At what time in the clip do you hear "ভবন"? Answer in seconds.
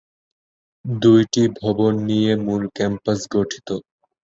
1.59-1.93